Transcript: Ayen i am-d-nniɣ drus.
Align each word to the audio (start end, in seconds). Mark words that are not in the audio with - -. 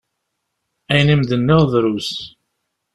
Ayen 0.91 1.09
i 1.13 1.13
am-d-nniɣ 1.17 1.61
drus. 1.71 2.11